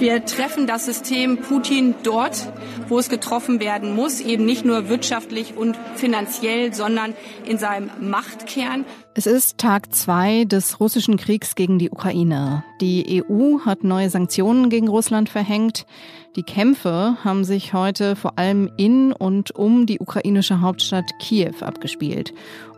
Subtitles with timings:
[0.00, 2.52] Wir treffen das System Putin dort,
[2.88, 7.14] wo es getroffen werden muss, eben nicht nur wirtschaftlich und finanziell, sondern
[7.46, 8.84] in seinem Machtkern.
[9.14, 12.64] Es ist Tag zwei des russischen Kriegs gegen die Ukraine.
[12.80, 15.86] Die EU hat neue Sanktionen gegen Russland verhängt.
[16.34, 22.34] Die Kämpfe haben sich heute vor allem in und um die ukrainische Hauptstadt Kiew abgespielt.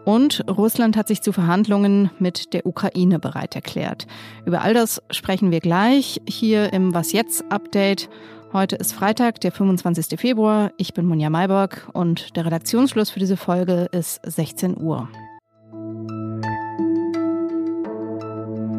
[0.07, 4.07] Und Russland hat sich zu Verhandlungen mit der Ukraine bereit erklärt.
[4.44, 8.08] Über all das sprechen wir gleich hier im Was jetzt Update.
[8.53, 10.18] Heute ist Freitag, der 25.
[10.18, 10.71] Februar.
[10.76, 15.08] Ich bin Monja Mayborg und der Redaktionsschluss für diese Folge ist 16 Uhr.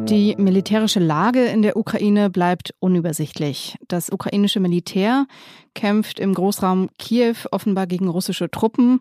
[0.08, 3.76] Die militärische Lage in der Ukraine bleibt unübersichtlich.
[3.88, 5.26] Das ukrainische Militär
[5.74, 9.00] kämpft im Großraum Kiew offenbar gegen russische Truppen.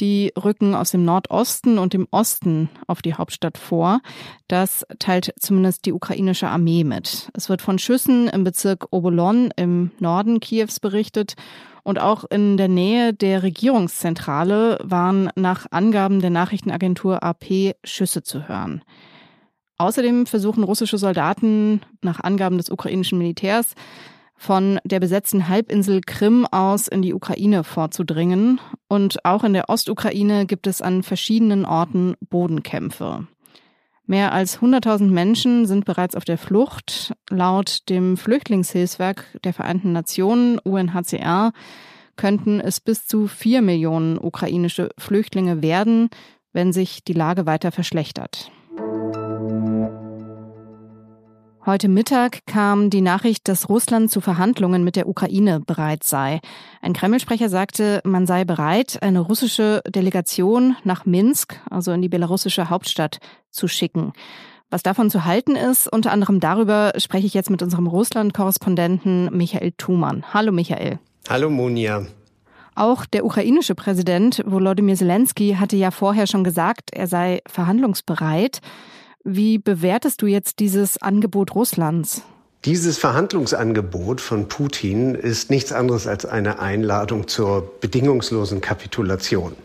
[0.00, 4.00] Die rücken aus dem Nordosten und dem Osten auf die Hauptstadt vor.
[4.48, 7.28] Das teilt zumindest die ukrainische Armee mit.
[7.34, 11.34] Es wird von Schüssen im Bezirk Obolon im Norden Kiews berichtet.
[11.82, 18.48] Und auch in der Nähe der Regierungszentrale waren nach Angaben der Nachrichtenagentur AP Schüsse zu
[18.48, 18.82] hören.
[19.78, 23.74] Außerdem versuchen russische Soldaten nach Angaben des ukrainischen Militärs
[24.36, 28.60] von der besetzten Halbinsel Krim aus in die Ukraine vorzudringen.
[28.88, 33.26] Und auch in der Ostukraine gibt es an verschiedenen Orten Bodenkämpfe.
[34.06, 37.12] Mehr als 100.000 Menschen sind bereits auf der Flucht.
[37.28, 41.52] Laut dem Flüchtlingshilfswerk der Vereinten Nationen UNHCR
[42.14, 46.08] könnten es bis zu vier Millionen ukrainische Flüchtlinge werden,
[46.52, 48.50] wenn sich die Lage weiter verschlechtert.
[51.66, 56.38] Heute Mittag kam die Nachricht, dass Russland zu Verhandlungen mit der Ukraine bereit sei.
[56.80, 62.70] Ein Kreml-Sprecher sagte, man sei bereit, eine russische Delegation nach Minsk, also in die belarussische
[62.70, 63.18] Hauptstadt,
[63.50, 64.12] zu schicken.
[64.70, 69.72] Was davon zu halten ist, unter anderem darüber spreche ich jetzt mit unserem Russland-Korrespondenten Michael
[69.76, 70.32] Thumann.
[70.32, 71.00] Hallo Michael.
[71.28, 72.06] Hallo Monja.
[72.76, 78.60] Auch der ukrainische Präsident Volodymyr Zelensky hatte ja vorher schon gesagt, er sei verhandlungsbereit.
[79.28, 82.22] Wie bewertest du jetzt dieses Angebot Russlands?
[82.64, 89.56] Dieses Verhandlungsangebot von Putin ist nichts anderes als eine Einladung zur bedingungslosen Kapitulation.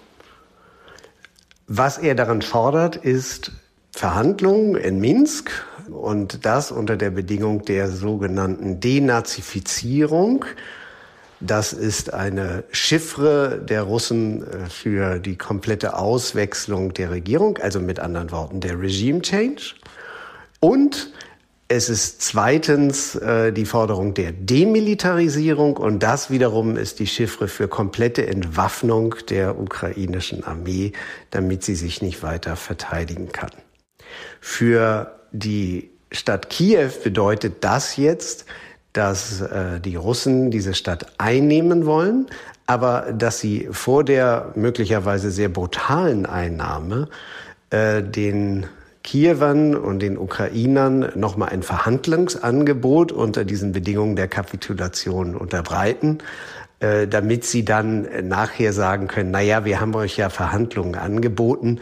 [1.67, 3.51] Was er daran fordert, ist
[3.91, 5.51] Verhandlungen in Minsk
[5.91, 10.43] und das unter der Bedingung der sogenannten Denazifizierung
[11.41, 18.00] das ist eine Chiffre der Russen äh, für die komplette Auswechslung der Regierung, also mit
[18.00, 19.74] anderen Worten der Regime Change.
[20.59, 21.12] Und
[21.68, 27.68] es ist zweitens äh, die Forderung der Demilitarisierung und das wiederum ist die Chiffre für
[27.68, 30.91] komplette Entwaffnung der ukrainischen Armee,
[31.31, 33.52] damit sie sich nicht weiter verteidigen kann.
[34.41, 38.46] Für die Stadt Kiew bedeutet das jetzt,
[38.94, 42.28] dass äh, die Russen diese Stadt einnehmen wollen,
[42.66, 47.09] aber dass sie vor der möglicherweise sehr brutalen Einnahme
[47.69, 48.66] äh, den
[49.03, 56.19] Kiewern und den Ukrainern nochmal ein Verhandlungsangebot unter diesen Bedingungen der Kapitulation unterbreiten,
[56.79, 61.79] äh, damit sie dann nachher sagen können, na ja, wir haben euch ja Verhandlungen angeboten,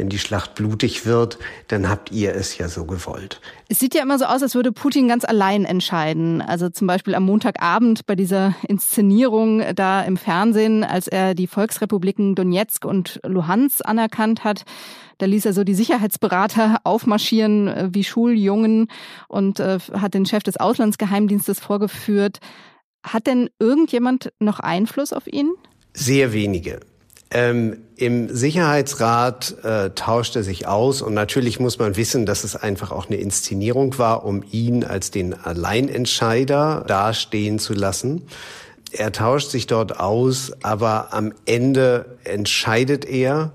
[0.00, 1.38] wenn die Schlacht blutig wird,
[1.68, 3.42] dann habt ihr es ja so gewollt.
[3.68, 6.40] Es sieht ja immer so aus, als würde Putin ganz allein entscheiden.
[6.40, 12.34] Also zum Beispiel am Montagabend bei dieser Inszenierung da im Fernsehen, als er die Volksrepubliken
[12.34, 14.62] Donetsk und Luhansk anerkannt hat.
[15.18, 18.88] Da ließ er so die Sicherheitsberater aufmarschieren äh, wie Schuljungen
[19.28, 22.38] und äh, hat den Chef des Auslandsgeheimdienstes vorgeführt.
[23.02, 25.50] Hat denn irgendjemand noch Einfluss auf ihn?
[25.92, 26.80] Sehr wenige.
[27.32, 32.56] Ähm, Im Sicherheitsrat äh, tauscht er sich aus und natürlich muss man wissen, dass es
[32.56, 38.22] einfach auch eine Inszenierung war, um ihn als den Alleinentscheider dastehen zu lassen.
[38.90, 43.52] Er tauscht sich dort aus, aber am Ende entscheidet er.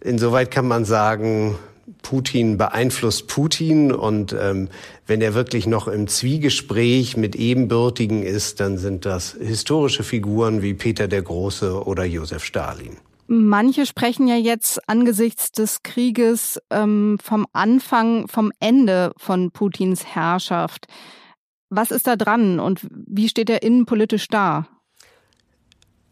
[0.00, 1.56] Insoweit kann man sagen,
[2.02, 4.68] Putin beeinflusst Putin und ähm,
[5.06, 10.74] wenn er wirklich noch im Zwiegespräch mit Ebenbürtigen ist, dann sind das historische Figuren wie
[10.74, 12.98] Peter der Große oder Josef Stalin.
[13.26, 20.86] Manche sprechen ja jetzt angesichts des Krieges ähm, vom Anfang, vom Ende von Putins Herrschaft.
[21.70, 24.66] Was ist da dran und wie steht er innenpolitisch da?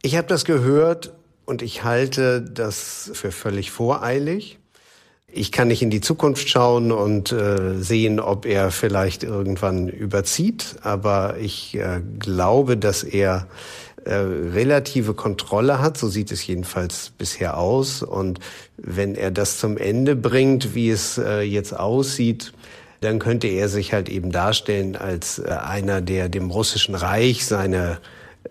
[0.03, 1.13] Ich habe das gehört
[1.45, 4.59] und ich halte das für völlig voreilig.
[5.35, 10.77] Ich kann nicht in die Zukunft schauen und äh, sehen, ob er vielleicht irgendwann überzieht,
[10.83, 13.47] aber ich äh, glaube, dass er
[14.05, 18.03] äh, relative Kontrolle hat, so sieht es jedenfalls bisher aus.
[18.03, 18.41] Und
[18.77, 22.53] wenn er das zum Ende bringt, wie es äh, jetzt aussieht,
[23.01, 27.99] dann könnte er sich halt eben darstellen als äh, einer, der dem russischen Reich seine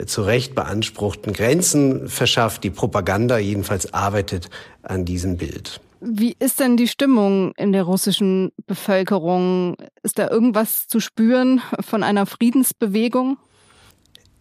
[0.05, 2.63] zu Recht beanspruchten Grenzen verschafft.
[2.63, 4.49] Die Propaganda jedenfalls arbeitet
[4.83, 5.81] an diesem Bild.
[5.99, 9.75] Wie ist denn die Stimmung in der russischen Bevölkerung?
[10.01, 13.37] Ist da irgendwas zu spüren von einer Friedensbewegung?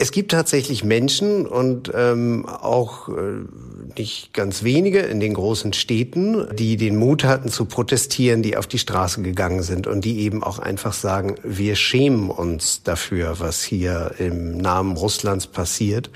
[0.03, 3.13] Es gibt tatsächlich Menschen und ähm, auch äh,
[3.99, 8.67] nicht ganz wenige in den großen Städten, die den Mut hatten zu protestieren, die auf
[8.67, 13.63] die Straße gegangen sind und die eben auch einfach sagen, wir schämen uns dafür, was
[13.63, 16.09] hier im Namen Russlands passiert.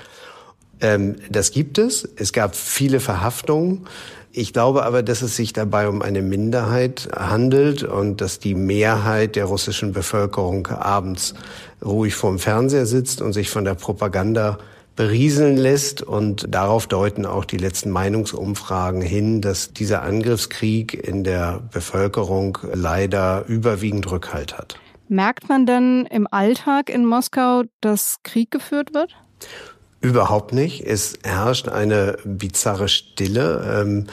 [0.81, 2.07] Ähm, das gibt es.
[2.15, 3.87] Es gab viele Verhaftungen.
[4.31, 9.37] Ich glaube aber, dass es sich dabei um eine Minderheit handelt und dass die Mehrheit
[9.37, 11.35] der russischen Bevölkerung abends
[11.83, 14.57] ruhig vorm Fernseher sitzt und sich von der Propaganda
[14.97, 16.01] berieseln lässt.
[16.01, 23.45] Und darauf deuten auch die letzten Meinungsumfragen hin, dass dieser Angriffskrieg in der Bevölkerung leider
[23.47, 24.77] überwiegend Rückhalt hat.
[25.07, 29.15] Merkt man denn im Alltag in Moskau, dass Krieg geführt wird?
[30.01, 30.85] Überhaupt nicht.
[30.85, 33.81] Es herrscht eine bizarre Stille.
[33.81, 34.07] Ähm,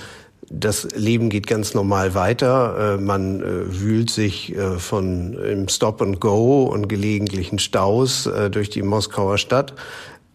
[0.55, 2.97] das Leben geht ganz normal weiter.
[2.97, 8.71] Äh, man äh, wühlt sich äh, von im Stop and Go und gelegentlichen Staus durch
[8.71, 9.75] die Moskauer Stadt.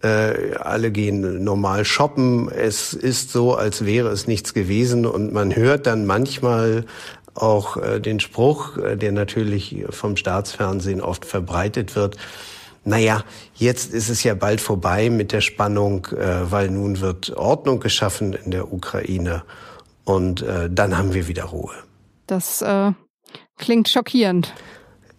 [0.01, 2.49] Alle gehen normal shoppen.
[2.49, 5.07] Es ist so, als wäre es nichts gewesen.
[5.07, 6.85] Und man hört dann manchmal
[7.33, 12.17] auch den Spruch, der natürlich vom Staatsfernsehen oft verbreitet wird.
[12.87, 13.23] Naja,
[13.53, 18.51] jetzt ist es ja bald vorbei mit der Spannung, weil nun wird Ordnung geschaffen in
[18.51, 19.43] der Ukraine.
[20.07, 21.73] Und äh, dann haben wir wieder Ruhe.
[22.27, 22.93] Das äh,
[23.57, 24.53] klingt schockierend.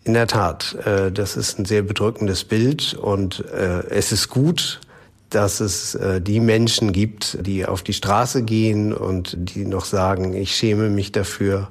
[0.04, 4.80] In der Tat, äh, das ist ein sehr bedrückendes Bild und äh, es ist gut,
[5.28, 10.32] dass es äh, die Menschen gibt, die auf die Straße gehen und die noch sagen,
[10.32, 11.68] ich schäme mich dafür.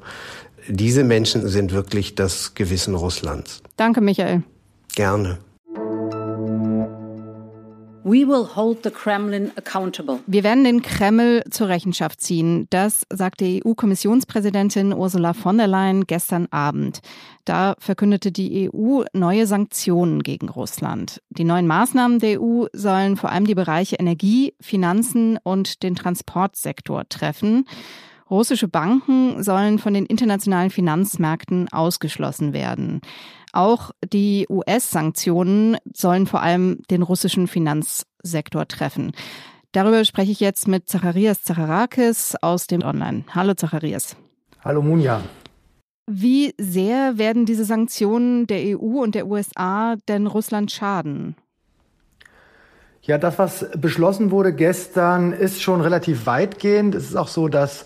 [0.68, 3.64] Diese Menschen sind wirklich das Gewissen Russlands.
[3.78, 4.44] Danke, Michael.
[4.94, 5.40] Gerne.
[10.28, 12.66] Wir werden den Kreml zur Rechenschaft ziehen.
[12.70, 17.02] Das sagte EU-Kommissionspräsidentin Ursula von der Leyen gestern Abend.
[17.44, 21.22] Da verkündete die EU neue Sanktionen gegen Russland.
[21.32, 27.10] Die neuen Maßnahmen der EU sollen vor allem die Bereiche Energie, Finanzen und den Transportsektor
[27.10, 27.66] treffen.
[28.30, 33.02] Russische Banken sollen von den internationalen Finanzmärkten ausgeschlossen werden.
[33.54, 39.12] Auch die US-Sanktionen sollen vor allem den russischen Finanzsektor treffen.
[39.72, 43.24] Darüber spreche ich jetzt mit Zacharias Zacharakis aus dem Online.
[43.34, 44.16] Hallo Zacharias.
[44.64, 45.22] Hallo Munja.
[46.10, 51.36] Wie sehr werden diese Sanktionen der EU und der USA denn Russland schaden?
[53.02, 56.96] Ja, das, was beschlossen wurde gestern, ist schon relativ weitgehend.
[56.96, 57.86] Es ist auch so, dass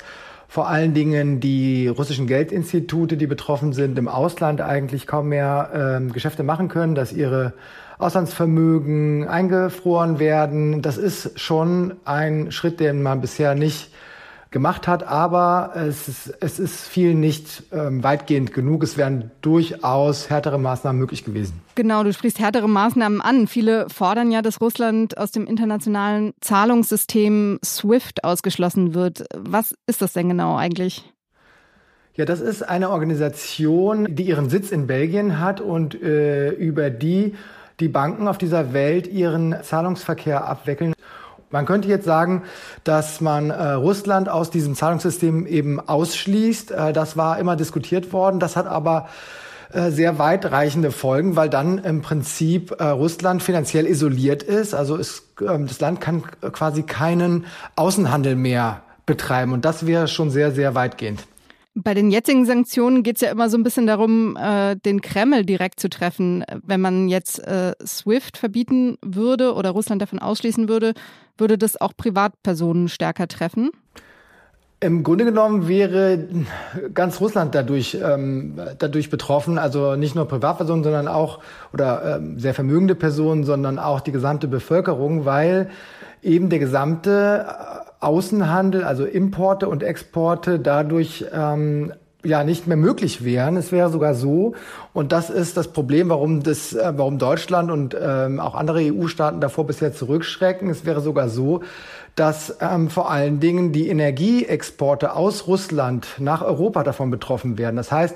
[0.52, 6.12] vor allen Dingen die russischen Geldinstitute, die betroffen sind, im Ausland eigentlich kaum mehr äh,
[6.12, 7.54] Geschäfte machen können, dass ihre
[8.00, 10.82] Auslandsvermögen eingefroren werden.
[10.82, 13.92] Das ist schon ein Schritt, den man bisher nicht
[14.52, 18.84] gemacht hat, aber es ist, es ist viel nicht ähm, weitgehend genug.
[18.84, 21.62] Es wären durchaus härtere Maßnahmen möglich gewesen.
[21.76, 23.48] Genau, du sprichst härtere Maßnahmen an.
[23.48, 29.26] Viele fordern ja, dass Russland aus dem internationalen Zahlungssystem SWIFT ausgeschlossen wird.
[29.38, 31.10] Was ist das denn genau eigentlich?
[32.16, 37.36] Ja, das ist eine Organisation, die ihren Sitz in Belgien hat und äh, über die
[37.80, 40.94] die Banken auf dieser Welt ihren Zahlungsverkehr abwickeln.
[41.52, 42.44] Man könnte jetzt sagen,
[42.84, 46.72] dass man äh, Russland aus diesem Zahlungssystem eben ausschließt.
[46.72, 48.40] Äh, das war immer diskutiert worden.
[48.40, 49.10] Das hat aber
[49.74, 54.74] äh, sehr weitreichende Folgen, weil dann im Prinzip äh, Russland finanziell isoliert ist.
[54.74, 59.54] Also es, ähm, das Land kann quasi keinen Außenhandel mehr betreiben.
[59.54, 61.26] Und das wäre schon sehr, sehr weitgehend.
[61.74, 65.46] Bei den jetzigen Sanktionen geht es ja immer so ein bisschen darum, äh, den Kreml
[65.46, 66.44] direkt zu treffen.
[66.64, 70.94] Wenn man jetzt äh, SWIFT verbieten würde oder Russland davon ausschließen würde,
[71.38, 73.72] würde das auch Privatpersonen stärker treffen?
[74.82, 76.28] Im Grunde genommen wäre
[76.94, 79.58] ganz Russland dadurch, ähm, dadurch betroffen.
[79.58, 81.40] Also nicht nur Privatpersonen, sondern auch
[81.72, 85.70] oder ähm, sehr vermögende Personen, sondern auch die gesamte Bevölkerung, weil
[86.22, 87.46] eben der gesamte
[88.02, 91.94] Außenhandel, also Importe und Exporte dadurch ähm,
[92.24, 93.58] ja nicht mehr möglich wären.
[93.58, 94.54] Es wäre sogar so,
[94.94, 99.42] und das ist das Problem, warum das, äh, warum Deutschland und ähm, auch andere EU-Staaten
[99.42, 100.70] davor bisher zurückschrecken.
[100.70, 101.62] Es wäre sogar so,
[102.16, 107.78] dass ähm, vor allen Dingen die Energieexporte aus Russland nach Europa davon betroffen werden.
[107.78, 108.16] Das heißt,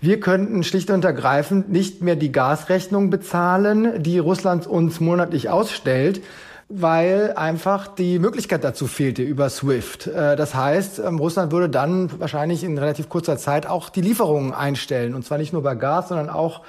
[0.00, 6.20] wir könnten schlicht und ergreifend nicht mehr die Gasrechnung bezahlen, die Russland uns monatlich ausstellt,
[6.68, 10.08] weil einfach die Möglichkeit dazu fehlte über SWIFT.
[10.08, 14.52] Äh, das heißt, ähm, Russland würde dann wahrscheinlich in relativ kurzer Zeit auch die Lieferungen
[14.52, 15.14] einstellen.
[15.14, 16.60] Und zwar nicht nur bei Gas, sondern auch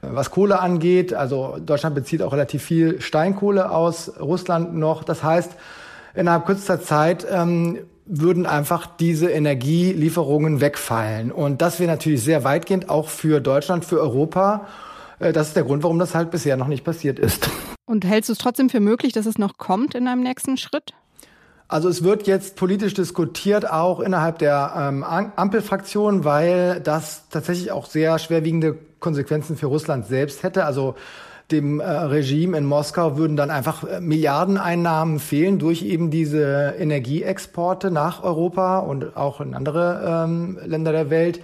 [0.00, 1.12] äh, was Kohle angeht.
[1.12, 5.04] Also Deutschland bezieht auch relativ viel Steinkohle aus Russland noch.
[5.04, 5.52] Das heißt,
[6.14, 11.30] innerhalb kürzester Zeit ähm, würden einfach diese Energielieferungen wegfallen.
[11.30, 14.66] Und das wäre natürlich sehr weitgehend auch für Deutschland, für Europa.
[15.18, 17.50] Äh, das ist der Grund, warum das halt bisher noch nicht passiert ist.
[17.84, 20.92] Und hältst du es trotzdem für möglich, dass es noch kommt in einem nächsten Schritt?
[21.68, 27.86] Also es wird jetzt politisch diskutiert, auch innerhalb der ähm, Ampelfraktion, weil das tatsächlich auch
[27.86, 30.66] sehr schwerwiegende Konsequenzen für Russland selbst hätte.
[30.66, 30.96] Also
[31.50, 37.90] dem äh, Regime in Moskau würden dann einfach äh, Milliardeneinnahmen fehlen durch eben diese Energieexporte
[37.90, 41.40] nach Europa und auch in andere ähm, Länder der Welt.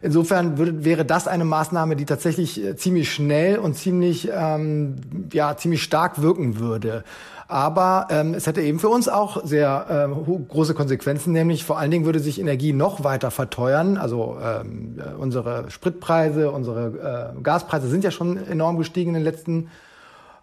[0.00, 4.96] Insofern würde, wäre das eine Maßnahme, die tatsächlich äh, ziemlich schnell und ziemlich, ähm,
[5.32, 7.04] ja, ziemlich stark wirken würde.
[7.48, 11.90] Aber ähm, es hätte eben für uns auch sehr äh, große Konsequenzen, nämlich vor allen
[11.90, 13.96] Dingen würde sich Energie noch weiter verteuern.
[13.96, 19.24] Also ähm, äh, unsere Spritpreise, unsere äh, Gaspreise sind ja schon enorm gestiegen in den
[19.24, 19.68] letzten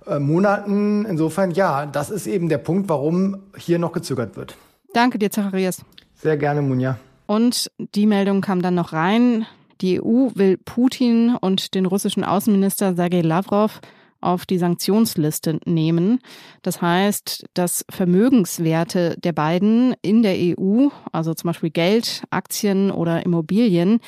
[0.08, 1.06] äh, Monaten.
[1.06, 4.58] Insofern, ja, das ist eben der Punkt, warum hier noch gezögert wird.
[4.92, 5.86] Danke dir, Zacharias.
[6.16, 6.98] Sehr gerne, Munja.
[7.28, 9.46] Und die Meldung kam dann noch rein.
[9.82, 13.82] Die EU will Putin und den russischen Außenminister Sergei Lavrov
[14.22, 16.20] auf die Sanktionsliste nehmen.
[16.62, 23.26] Das heißt, dass Vermögenswerte der beiden in der EU, also zum Beispiel Geld, Aktien oder
[23.26, 24.00] Immobilien,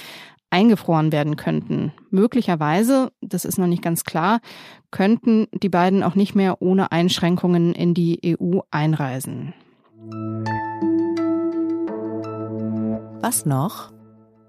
[0.50, 1.92] eingefroren werden könnten.
[2.10, 4.40] Möglicherweise, das ist noch nicht ganz klar,
[4.92, 9.54] könnten die beiden auch nicht mehr ohne Einschränkungen in die EU einreisen.
[13.22, 13.92] Was noch?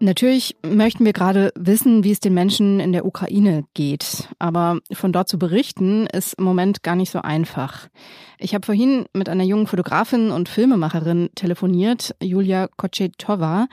[0.01, 4.29] Natürlich möchten wir gerade wissen, wie es den Menschen in der Ukraine geht.
[4.39, 7.89] Aber von dort zu berichten, ist im Moment gar nicht so einfach.
[8.39, 13.67] Ich habe vorhin mit einer jungen Fotografin und Filmemacherin telefoniert, Julia Kochetova.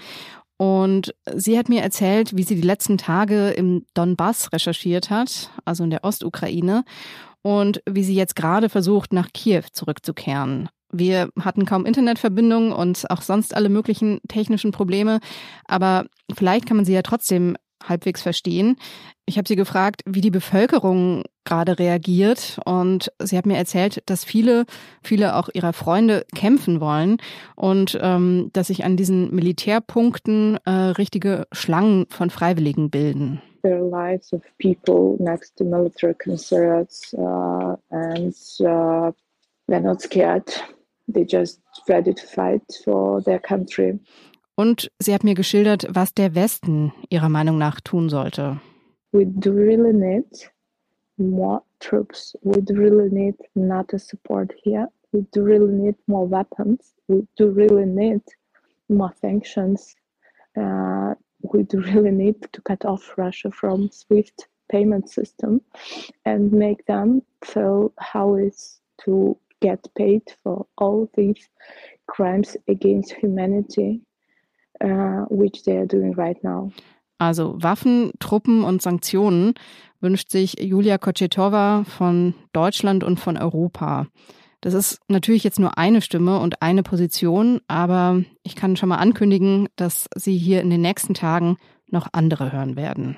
[0.57, 5.83] Und sie hat mir erzählt, wie sie die letzten Tage im Donbass recherchiert hat, also
[5.83, 6.85] in der Ostukraine,
[7.41, 10.69] und wie sie jetzt gerade versucht, nach Kiew zurückzukehren.
[10.97, 15.19] Wir hatten kaum Internetverbindung und auch sonst alle möglichen technischen Probleme.
[15.65, 17.55] Aber vielleicht kann man sie ja trotzdem
[17.87, 18.77] halbwegs verstehen.
[19.25, 24.23] Ich habe sie gefragt, wie die Bevölkerung gerade reagiert und sie hat mir erzählt, dass
[24.23, 24.65] viele,
[25.03, 27.17] viele auch ihrer Freunde kämpfen wollen
[27.55, 33.41] und ähm, dass sich an diesen Militärpunkten äh, richtige Schlangen von Freiwilligen bilden.
[33.63, 39.11] There are lives of people next to military concerts uh, and uh,
[39.67, 40.45] they're not scared.
[41.07, 43.99] They just ready to fight for their country.
[44.55, 48.59] Und sie hat mir geschildert, was der Westen ihrer Meinung nach tun sollte.
[49.11, 50.49] We do really need
[51.17, 52.35] more troops.
[52.41, 54.87] We do really need NATO support here.
[55.11, 56.93] We do really need more weapons.
[57.07, 58.21] We do really need
[58.89, 59.95] more sanctions.
[60.57, 65.61] Uh, we do really need to cut off Russia from SWIFT payment system
[66.25, 71.49] and make them feel how it's to get paid for all these
[72.07, 74.01] crimes against humanity,
[74.83, 76.71] uh, which they are doing right now.
[77.17, 79.53] Also Waffen, Truppen und Sanktionen
[80.01, 84.07] wünscht sich Julia Kochetova von Deutschland und von Europa.
[84.61, 88.97] Das ist natürlich jetzt nur eine Stimme und eine Position, aber ich kann schon mal
[88.97, 91.57] ankündigen, dass Sie hier in den nächsten Tagen
[91.89, 93.15] noch andere hören werden.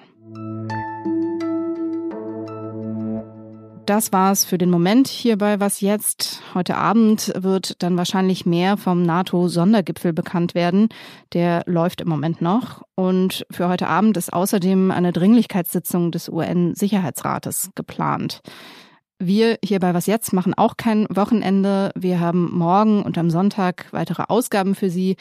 [3.87, 6.41] Das war's für den Moment hierbei Was jetzt.
[6.53, 10.89] Heute Abend wird dann wahrscheinlich mehr vom NATO-Sondergipfel bekannt werden.
[11.31, 12.81] Der läuft im Moment noch.
[12.95, 18.41] Und für heute Abend ist außerdem eine Dringlichkeitssitzung des UN-Sicherheitsrates geplant.
[19.19, 21.91] Wir hier bei Was jetzt machen auch kein Wochenende.
[21.95, 25.15] Wir haben morgen und am Sonntag weitere Ausgaben für Sie,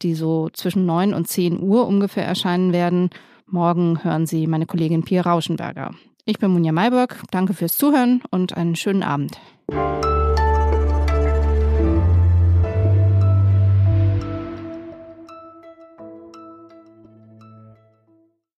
[0.00, 3.10] die so zwischen neun und zehn Uhr ungefähr erscheinen werden.
[3.46, 5.90] Morgen hören Sie meine Kollegin Pia Rauschenberger.
[6.24, 7.20] Ich bin Munja Mayberg.
[7.32, 9.40] Danke fürs Zuhören und einen schönen Abend.